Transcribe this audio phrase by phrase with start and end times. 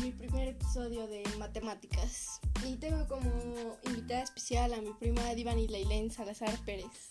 [0.00, 2.40] mi primer episodio de matemáticas.
[2.64, 7.10] Y tengo como invitada especial a mi prima Divani Leilén Salazar Pérez.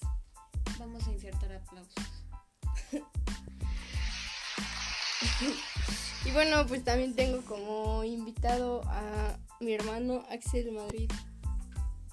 [0.79, 1.93] Vamos a insertar aplausos.
[6.25, 11.11] y bueno, pues también tengo como invitado a mi hermano Axel Madrid.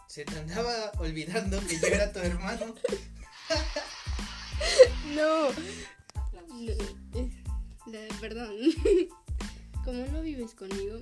[0.09, 2.75] Se te andaba olvidando que yo era tu hermano.
[5.15, 5.51] no.
[8.21, 8.57] perdón.
[9.85, 11.01] Como no vives conmigo.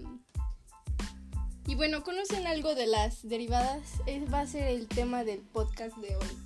[1.66, 3.82] Y bueno, ¿conocen algo de las derivadas?
[4.06, 6.38] Es, va a ser el tema del podcast de hoy.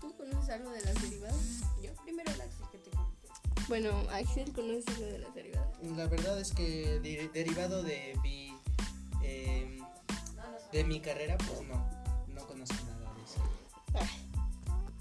[0.00, 1.62] ¿Tú conoces algo de las derivadas?
[1.82, 3.28] Yo primero el Axel que te conté.
[3.68, 5.68] Bueno, Axel, ¿conoces algo de las derivadas?
[5.96, 8.54] La verdad es que derivado de mi,
[9.22, 9.80] em,
[10.72, 11.90] de mi carrera, pues no,
[12.28, 13.40] no conozco nada de eso.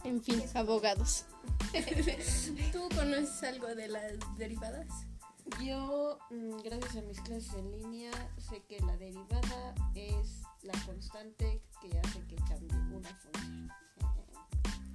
[0.03, 1.25] en fin, abogados.
[2.71, 4.87] ¿Tú conoces algo de las derivadas?
[5.61, 11.61] Yo, mm, gracias a mis clases en línea, sé que la derivada es la constante
[11.81, 13.71] que hace que cambie una función.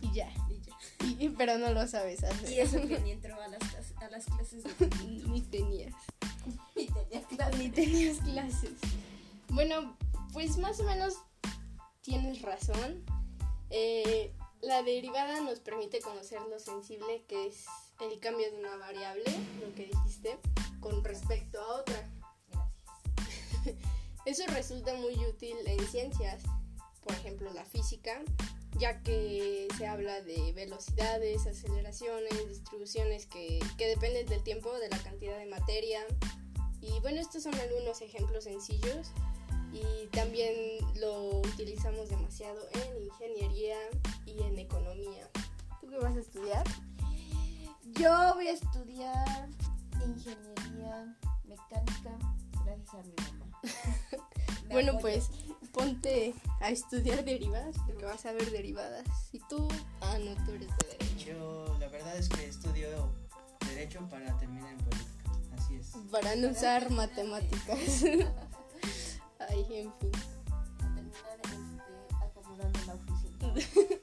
[0.00, 0.32] Y ya.
[0.48, 1.32] Y ya.
[1.38, 2.50] pero no lo sabes hacer.
[2.50, 3.62] Y eso que ni entró a las,
[3.96, 4.86] a las clases de
[5.28, 5.94] Ni tenías.
[6.74, 7.58] Ni tenías clases.
[7.58, 8.72] Ni tenías clases.
[9.48, 9.96] Bueno,
[10.32, 11.14] pues más o menos
[12.02, 13.04] tienes razón.
[13.70, 17.66] Eh, la derivada nos permite conocer lo sensible que es
[18.00, 19.24] el cambio de una variable,
[19.60, 20.38] lo que dijiste,
[20.80, 22.08] con respecto a otra.
[22.50, 23.76] Gracias.
[24.24, 26.42] Eso resulta muy útil en ciencias,
[27.02, 28.22] por ejemplo la física,
[28.78, 34.98] ya que se habla de velocidades, aceleraciones, distribuciones que, que dependen del tiempo, de la
[34.98, 36.00] cantidad de materia.
[36.80, 39.12] Y bueno, estos son algunos ejemplos sencillos
[39.72, 40.54] y también
[40.96, 43.76] lo utilizamos demasiado en ingeniería
[44.26, 45.28] y en economía.
[45.80, 46.64] ¿Tú qué vas a estudiar?
[47.94, 49.48] Yo voy a estudiar
[50.04, 52.18] ingeniería mecánica
[52.64, 53.60] gracias a mi mamá.
[54.70, 55.30] bueno, pues
[55.72, 59.04] ponte a estudiar derivadas porque vas a ver derivadas.
[59.32, 59.68] Y tú,
[60.00, 61.26] ah, no, tú eres de derecho.
[61.26, 63.10] Yo, la verdad es que estudio
[63.68, 65.30] derecho para terminar en política.
[65.56, 65.92] Así es.
[66.10, 68.02] Para no usar matemáticas.
[69.48, 70.10] Ay, en fin.
[70.78, 71.82] A terminar este,
[72.24, 73.54] acomodando la oficina.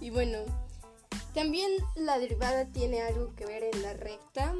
[0.00, 0.38] y bueno,
[1.34, 4.54] también la derivada tiene algo que ver en la recta,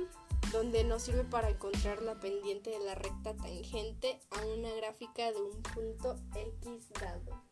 [0.52, 5.40] donde nos sirve para encontrar la pendiente de la recta tangente a una gráfica de
[5.40, 7.42] un punto X dado.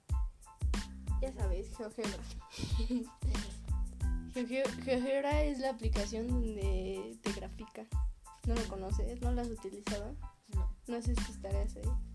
[1.21, 2.19] Ya sabes, GeoGebra.
[4.35, 7.87] GeoGebra es la aplicación donde te grafica.
[8.47, 9.21] ¿No lo conoces?
[9.21, 10.17] ¿No lo has utilizado?
[10.49, 10.77] No.
[10.89, 12.12] ¿No haces tus tareas ahí?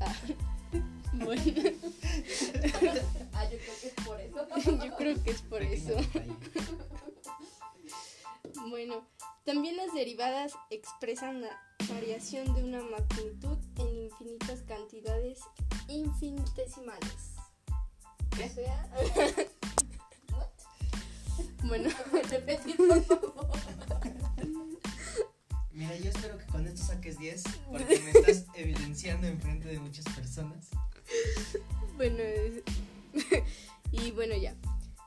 [0.00, 0.14] Ah.
[1.12, 1.52] Bueno.
[3.34, 4.48] ah, yo creo que es por eso.
[4.84, 5.96] yo creo que es por eso.
[8.68, 9.06] bueno,
[9.44, 11.60] también las derivadas expresan la
[11.92, 15.40] variación de una magnitud en infinitas cantidades
[15.88, 17.34] infinitesimales.
[18.36, 18.48] ¿Qué?
[18.48, 18.88] sea,
[21.64, 21.90] bueno,
[22.30, 23.50] repetir por favor.
[25.72, 27.99] Mira, yo espero que con esto saques 10 porque
[28.60, 30.68] evidenciando en frente de muchas personas.
[31.96, 32.18] Bueno,
[33.92, 34.54] y bueno ya.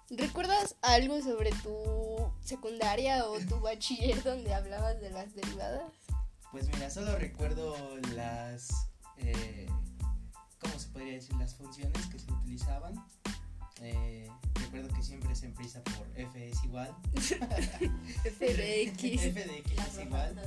[0.10, 5.92] ¿Recuerdas algo sobre tu secundaria o tu bachiller donde hablabas de las derivadas?
[6.52, 7.76] Pues mira, solo recuerdo
[8.16, 8.70] las,
[9.18, 9.68] eh,
[10.60, 11.36] ¿cómo se podría decir?
[11.38, 12.94] Las funciones que se utilizaban.
[13.82, 16.96] Eh, recuerdo que siempre se empieza por f es igual.
[17.16, 19.24] f de x.
[19.24, 20.40] f de x es igual.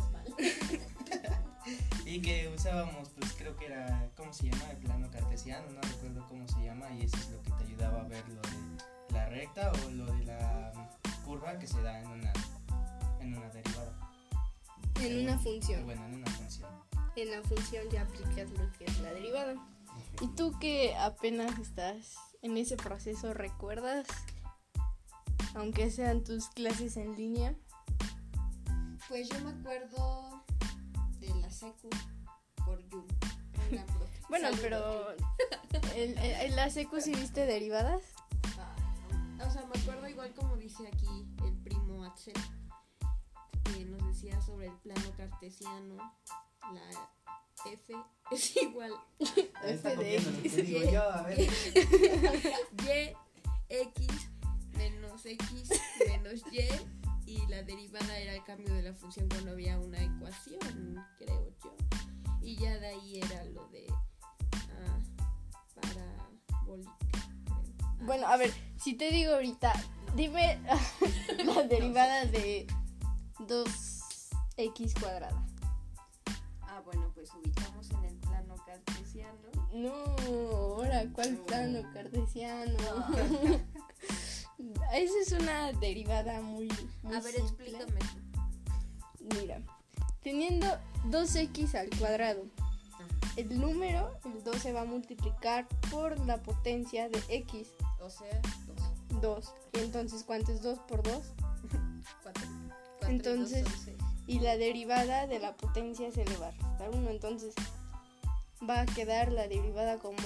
[2.06, 4.70] Y que usábamos, pues creo que era, ¿cómo se llama?
[4.70, 8.02] El plano cartesiano, no recuerdo cómo se llama, y eso es lo que te ayudaba
[8.02, 10.72] a ver lo de la recta o lo de la
[11.24, 12.32] curva que se da en una,
[13.20, 14.12] en una derivada.
[15.00, 15.84] En una función.
[15.84, 16.70] Bueno, en una función.
[17.16, 19.54] En la función ya aplicas lo que es la derivada.
[20.20, 24.06] ¿Y tú que apenas estás en ese proceso, recuerdas,
[25.56, 27.56] aunque sean tus clases en línea?
[29.08, 30.44] Pues yo me acuerdo
[31.56, 31.88] secu
[32.64, 33.06] por Yun.
[34.28, 35.14] Bueno, pero
[35.94, 38.02] ¿en, la secu sí viste derivadas?
[39.40, 42.34] o sea, me acuerdo igual como dice aquí el primo Axel,
[43.64, 45.96] que nos decía sobre el plano cartesiano,
[46.74, 46.90] la
[47.70, 47.94] F
[48.30, 48.92] es igual
[49.62, 50.58] F de X.
[50.58, 51.38] Y, yo, a ver.
[51.40, 53.16] y
[53.68, 54.08] X
[54.76, 55.70] menos X
[56.06, 56.68] menos Y
[57.46, 61.74] y la derivada era el cambio de la función cuando había una ecuación, creo yo.
[62.40, 63.86] Y ya de ahí era lo de
[64.52, 64.98] ah,
[65.74, 66.96] parabólica.
[67.50, 69.72] Ah, bueno, a ver, si te digo ahorita,
[70.14, 70.60] dime
[71.44, 72.66] la derivada de
[73.40, 73.68] 2
[74.56, 75.44] x cuadrada.
[76.62, 79.38] Ah, bueno, pues ubicamos en el plano cartesiano.
[79.72, 81.46] No, ahora, ¿cuál No.
[81.46, 82.78] plano cartesiano?
[84.92, 86.68] Esa es una derivada muy,
[87.02, 87.66] muy A ver, simple.
[87.68, 88.00] explícame.
[89.40, 89.60] Mira,
[90.22, 90.66] teniendo
[91.10, 92.44] 2x al cuadrado,
[93.36, 97.68] el número, el 2 se va a multiplicar por la potencia de x,
[98.00, 98.40] O sea,
[99.20, 99.54] dos, 2.
[99.74, 101.14] Y entonces, ¿cuánto es 2 por 2?
[102.22, 102.42] cuatro.
[102.98, 103.96] Cuatro y Entonces- dos son seis.
[104.28, 107.10] Y la derivada de la potencia se le va a restar 1.
[107.10, 107.54] Entonces,
[108.68, 110.16] va a quedar la derivada como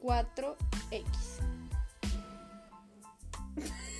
[0.00, 1.04] 4x.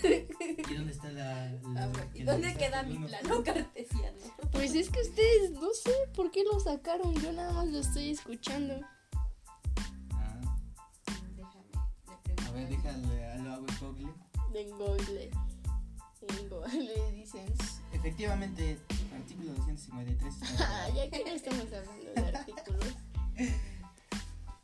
[0.02, 1.50] ¿Y dónde está la.
[1.50, 4.19] la- Ah, ¿Y dónde queda mi plano cartesiano?
[4.52, 7.14] Pues es que ustedes, no sé por qué lo sacaron.
[7.17, 8.81] Yo nada más lo estoy escuchando.
[10.12, 10.41] Ah,
[11.37, 14.12] Déjame, a ver, déjale, lo hago en Google.
[14.55, 15.31] En Google.
[16.38, 17.47] En Google dicen.
[17.93, 18.79] Efectivamente,
[19.14, 20.35] artículo 253.
[20.43, 20.47] está
[20.85, 22.85] Ah, ya que no estamos hablando de artículos.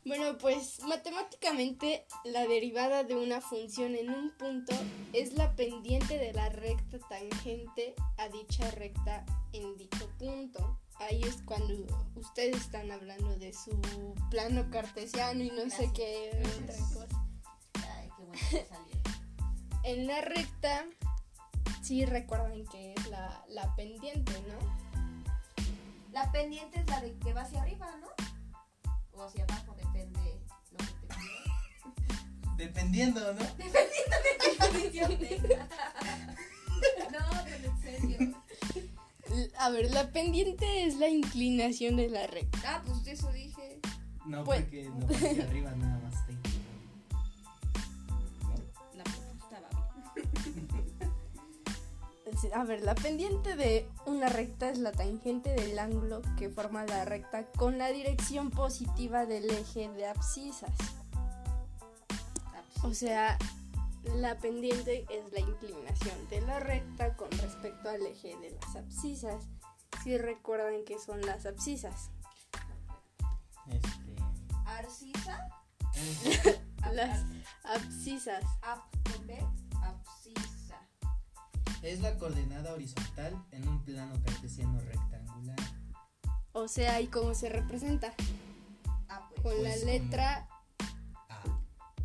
[0.07, 4.73] Bueno, pues matemáticamente la derivada de una función en un punto
[5.11, 10.79] es la pendiente de la recta tangente a dicha recta en dicho punto.
[10.99, 11.73] Ahí es cuando
[12.15, 13.77] ustedes están hablando de su
[14.31, 15.91] plano cartesiano y no sé Gracias.
[15.93, 17.25] qué otra cosa.
[17.97, 18.97] Ay, qué bueno que salió.
[19.83, 20.85] En la recta,
[21.81, 24.57] sí recuerden que es la, la pendiente, ¿no?
[26.13, 28.26] La pendiente es la de que va hacia arriba, ¿no?
[32.67, 33.39] Dependiendo, ¿no?
[33.39, 33.47] no,
[37.45, 38.43] pero en serio.
[39.57, 42.59] A ver, la pendiente es la inclinación de la recta.
[42.65, 43.79] Ah, pues de eso dije.
[44.25, 46.67] No, Pues- porque no, porque arriba nada más está inclinado.
[48.95, 49.69] La estaba
[50.15, 50.67] bien.
[52.41, 56.85] Sí, A ver, la pendiente de una recta es la tangente del ángulo que forma
[56.85, 60.69] la recta con la dirección positiva del eje de abscisas.
[62.83, 63.37] O sea,
[64.15, 69.45] la pendiente es la inclinación de la recta con respecto al eje de las abscisas.
[70.03, 72.11] Si recuerdan que son las abscisas.
[73.67, 74.15] Este.
[74.65, 75.49] Arcisa.
[76.93, 77.25] Las
[77.63, 78.43] abscisas.
[78.61, 79.67] Abscisa.
[81.81, 85.57] Es la coordenada horizontal en un plano cartesiano rectangular.
[86.53, 88.13] O sea, ¿y cómo se representa?
[89.09, 89.41] Ah, pues.
[89.41, 90.47] Con Pues la letra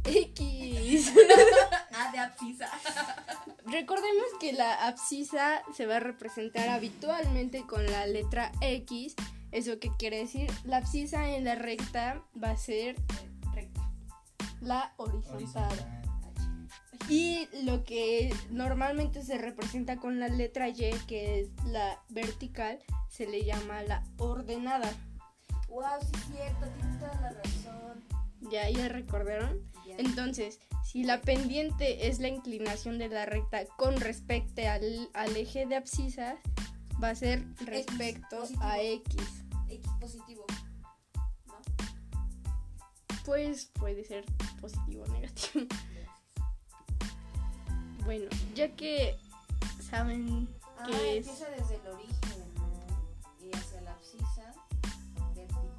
[0.05, 1.13] X.
[1.95, 2.69] Ah, de abscisa.
[3.67, 9.15] Recordemos que la abscisa se va a representar habitualmente con la letra X.
[9.51, 10.51] ¿Eso qué quiere decir?
[10.65, 12.97] La abscisa en la recta va a ser
[13.55, 13.81] Recta.
[14.63, 15.39] la horizontal.
[15.39, 16.03] horizontal.
[17.09, 22.79] Y lo que normalmente se representa con la letra Y, que es la vertical,
[23.09, 24.91] se le llama la ordenada.
[25.69, 28.12] Wow, sí es cierto, tienes toda la razón.
[28.53, 29.61] ¿Ya, ya recordaron?
[29.99, 35.67] Entonces, si la pendiente es la inclinación de la recta con respecto al, al eje
[35.67, 36.37] de abscisas,
[37.03, 39.17] va a ser respecto a X.
[39.69, 40.45] X positivo.
[41.47, 41.55] ¿No?
[43.25, 44.25] Pues puede ser
[44.61, 45.67] positivo o negativo.
[48.05, 49.17] Bueno, ya que
[49.89, 53.47] saben Ah, que es empieza desde el origen, ¿no?
[53.47, 54.53] Y hacia la abscisa.
[55.37, 55.71] Vertical.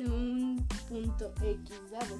[0.00, 0.47] Ah,
[0.88, 2.16] punto X dado.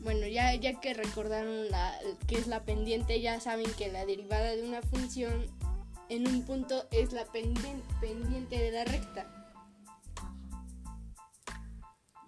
[0.00, 1.94] Bueno, ya, ya que recordaron la,
[2.26, 5.46] que es la pendiente, ya saben que la derivada de una función
[6.08, 9.26] en un punto es la pendiente, pendiente de la recta.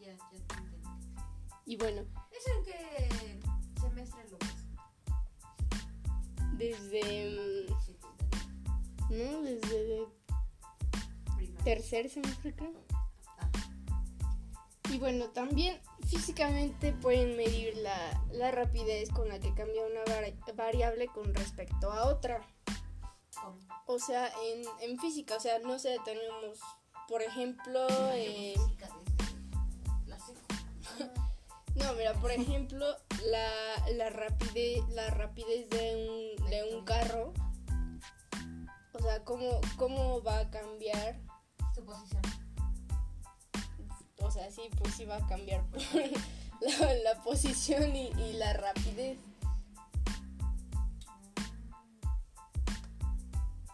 [0.01, 0.77] Ya, ya te entendí.
[1.65, 3.41] Y bueno, ¿Es en qué
[3.81, 4.39] semestre lo
[6.57, 7.67] desde...
[9.11, 9.43] ¿No?
[9.43, 10.07] Desde
[11.65, 12.92] tercer semestre creo.
[14.93, 20.55] Y bueno, también físicamente pueden medir la, la rapidez con la que cambia una vari-
[20.55, 22.43] variable con respecto a otra.
[23.41, 23.57] ¿cómo?
[23.87, 26.59] O sea, en, en física, o sea, no sé, tenemos,
[27.09, 28.55] por ejemplo, eh,
[30.07, 30.41] la secu.
[31.77, 32.85] no, mira, por ejemplo,
[33.25, 33.49] la,
[33.95, 37.33] la rapidez, la rapidez de un, de un carro,
[38.93, 41.19] o sea, cómo, cómo va a cambiar,
[41.75, 42.23] Su posición.
[44.33, 48.55] O sea, sí, pues sí va a cambiar por la, la posición y, y la
[48.55, 49.19] rapidez.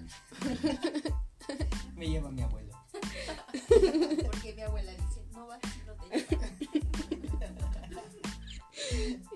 [1.94, 2.74] Me lleva mi abuelo.
[4.26, 6.48] Porque mi abuela dice, no vas si no te lleva.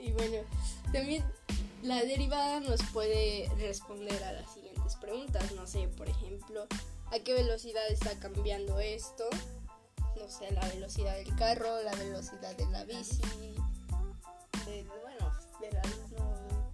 [0.01, 0.39] Y bueno,
[0.93, 1.25] también
[1.83, 4.68] la, derivada nos puede responder a las siguientes
[5.01, 5.53] preguntas.
[5.53, 6.67] No sé, por ejemplo,
[7.13, 9.25] ¿a qué velocidad está cambiando esto?
[10.17, 13.21] No sé, la velocidad del carro, la velocidad de la bici.
[14.67, 16.73] De, bueno, de la luz no.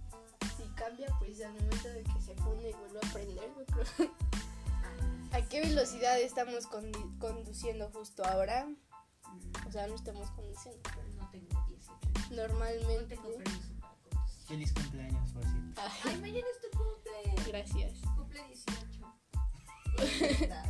[0.57, 4.11] Si cambia, pues al momento de que se funde y vuelve a prender, yo creo.
[5.31, 8.67] ¿A qué velocidad estamos conduciendo justo ahora?
[9.67, 10.81] O sea, no estamos conduciendo.
[11.17, 12.31] No tengo 18 años.
[12.31, 13.15] No Normalmente.
[13.15, 14.47] tengo permiso para conducir.
[14.47, 15.81] Feliz cumpleaños, por cierto.
[16.05, 17.04] Ay, mañana es tu cumple.
[17.47, 17.99] Gracias.
[18.15, 18.95] Cumple 18.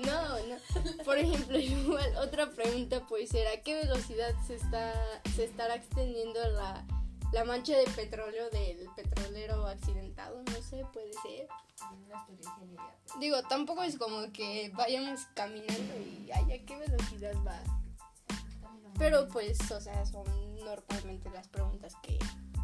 [0.00, 1.04] No, no.
[1.04, 4.94] Por ejemplo, igual otra pregunta puede ser ¿a qué velocidad se está
[5.34, 6.86] se estará extendiendo la,
[7.32, 10.42] la mancha de petróleo del petrolero accidentado?
[10.42, 11.48] No sé, puede ser.
[12.08, 12.26] No.
[13.18, 17.60] Digo, tampoco es como que vayamos caminando y ay, ¿a qué velocidad va?
[18.98, 20.24] Pero pues, o sea, son
[20.64, 22.18] normalmente las preguntas que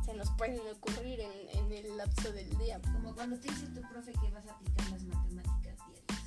[0.06, 2.80] se nos pueden ocurrir en, en el lapso del día.
[2.80, 6.22] Como cuando te dice tu profe que vas a aplicar las matemáticas diarias.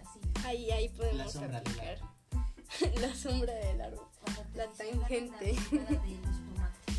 [0.00, 0.20] Así.
[0.46, 1.98] Ahí, ahí La podemos sombra del aplicar
[3.00, 4.06] la sombra del árbol.
[4.54, 5.54] La tangente.
[5.54, 6.96] "Saca la derivada de los tomates".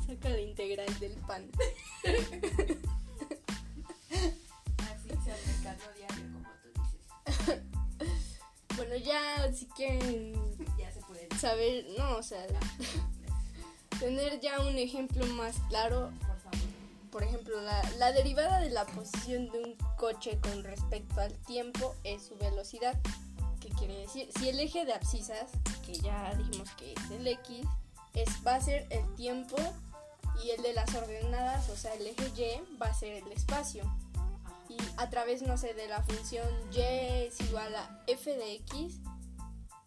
[0.06, 1.50] Saca la integral del pan.
[4.78, 7.62] Así se aplicando diario, como tú dices.
[8.76, 10.49] Bueno, ya si quieren.
[11.40, 12.44] Saber, no, o sea,
[14.00, 16.10] tener ya un ejemplo más claro,
[17.10, 21.96] Por ejemplo, la, la derivada de la posición de un coche con respecto al tiempo
[22.04, 22.96] es su velocidad.
[23.60, 24.28] ¿Qué quiere decir?
[24.38, 25.50] Si el eje de abscisas,
[25.84, 27.66] que ya dijimos que es el X,
[28.14, 29.56] es, va a ser el tiempo
[30.44, 33.82] y el de las ordenadas, o sea, el eje Y va a ser el espacio.
[34.68, 39.00] y a través, no sé, de la función y es igual a f de x,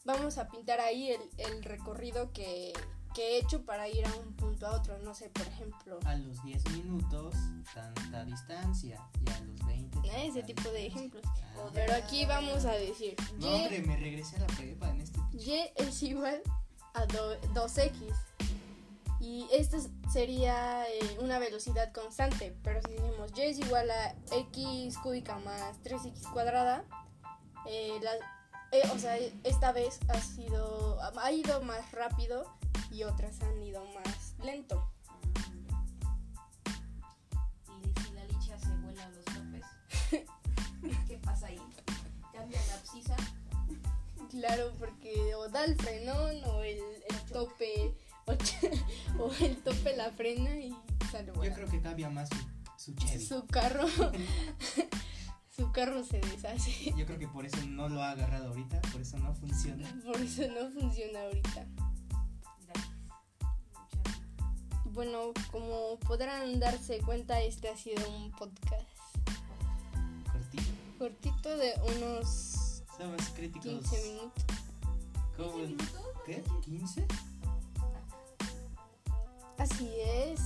[0.06, 2.74] vamos a pintar ahí el, el recorrido que,
[3.14, 4.98] que he hecho para ir a un punto a otro.
[5.00, 7.34] No sé, por ejemplo, A los 10 minutos,
[7.74, 9.00] tanta distancia.
[9.26, 10.00] Y a los 20.
[10.26, 11.24] ese tanta tipo de ejemplos.
[11.26, 11.70] Ah.
[11.74, 15.20] Pero aquí vamos a decir No, y, hombre, me regresé a la prepa en este.
[15.34, 16.42] y es igual
[16.94, 17.94] a do- 2x.
[19.20, 24.14] Y esto es- sería eh, una velocidad constante, pero si decimos y es igual a
[24.32, 26.84] x cúbica más 3x cuadrada,
[27.66, 28.43] eh, la-
[28.74, 32.46] eh, o sea, esta vez ha sido, ha ido más rápido
[32.92, 34.92] y otras han ido más lento.
[37.84, 39.66] Y si la licha se vuela a los topes,
[41.08, 41.62] ¿qué pasa ahí?
[42.34, 43.16] Cambia la abscisa.
[44.30, 47.94] Claro, porque o da el frenón o el, el tope
[48.26, 48.34] o,
[49.24, 50.76] o el tope la frena y
[51.12, 51.56] sale Yo volando.
[51.56, 52.30] creo que cambia más
[52.78, 53.24] su, su Chevy.
[53.26, 53.86] Su carro,
[55.56, 56.94] su carro se deshace.
[56.98, 59.88] Yo creo que por eso no lo ha agarrado ahorita, por eso no funciona.
[60.06, 61.66] Por eso no funciona ahorita.
[62.66, 62.90] Gracias.
[64.84, 68.88] Muchas Bueno, como podrán darse cuenta, este ha sido un podcast
[70.32, 70.72] Cortito.
[70.98, 73.90] cortito de unos Somos críticos.
[73.90, 74.44] 15 minutos.
[75.38, 75.54] ¿Cómo?
[76.26, 76.44] ¿Qué?
[76.44, 77.06] ¿15?
[79.58, 80.40] Así es.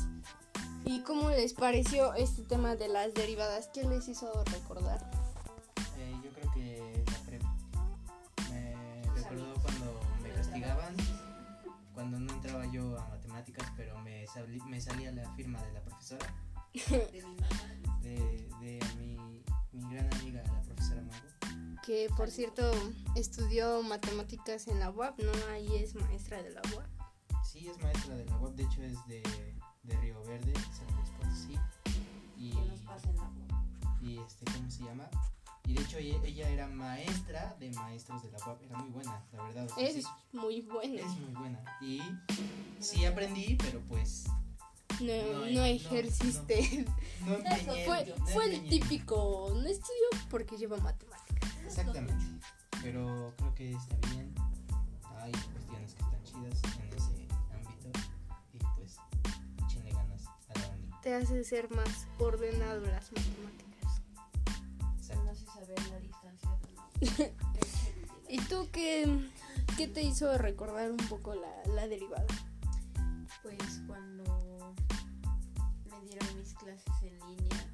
[1.38, 3.70] ¿Y cómo les pareció este tema de las derivadas?
[3.72, 5.08] ¿Qué les hizo recordar?
[6.00, 7.56] Eh, yo creo que la prepa.
[8.50, 10.96] Me recordó cuando me castigaban,
[11.94, 14.26] cuando no entraba yo a matemáticas, pero me,
[14.68, 16.26] me salía la firma de la profesora,
[16.74, 18.02] De mi mamá.
[18.02, 21.82] de, de mi, mi gran amiga, la profesora Mago.
[21.86, 22.72] Que por cierto
[23.16, 25.32] estudió matemáticas en la UAP, ¿no?
[25.52, 26.88] Ahí es maestra de la UAP.
[27.46, 29.22] Sí, es maestra de la web, de hecho es de,
[29.84, 30.97] de Río Verde, San.
[32.38, 34.02] Y, Que nos pasen la voz.
[34.02, 35.10] y este, ¿cómo se llama?
[35.66, 39.44] Y de hecho ella, era maestra de maestros de la UAP, era muy buena, la
[39.44, 39.66] verdad.
[39.66, 41.02] o sea, Es sí, muy buena.
[41.02, 41.62] es muy buena.
[41.82, 42.02] Y
[42.80, 44.26] sí aprendí, pero pues
[45.02, 46.86] No, No, no, ejerciste.
[47.26, 47.86] no empeñé.
[47.86, 51.52] Fue, no fue el típico, no estudió porque lleva matemáticas.
[51.66, 52.26] Exactamente.
[52.82, 54.34] Pero creo que está bien.
[55.20, 55.67] Hay cuestiones
[61.08, 64.02] Te hace ser más ordenado las matemáticas.
[64.98, 65.24] Exacto.
[65.24, 67.32] No sé saber la distancia de la
[68.30, 69.30] ¿Y tú qué,
[69.78, 72.26] qué te hizo recordar un poco la, la derivada?
[73.42, 74.76] Pues cuando
[75.90, 77.74] me dieron mis clases en línea,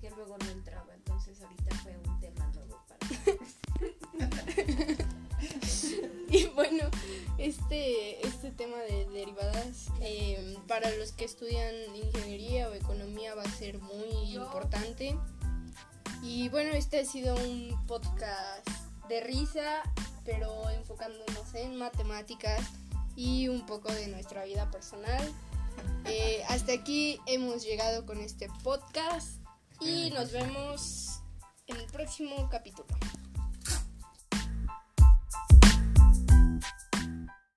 [0.00, 4.96] que luego no entraba, entonces ahorita fue un tema nuevo para mí.
[6.28, 6.82] Y bueno,
[7.38, 13.50] este, este tema de derivadas, eh, para los que estudian ingeniería o economía va a
[13.50, 15.16] ser muy importante.
[16.22, 18.68] Y bueno, este ha sido un podcast
[19.08, 19.82] de risa,
[20.24, 22.60] pero enfocándonos en matemáticas.
[23.18, 25.32] y un poco de nuestra vida personal.
[26.04, 29.40] Eh, hasta aquí hemos llegado con este podcast
[29.80, 31.20] y nos vemos
[31.66, 32.86] en el próximo capítulo.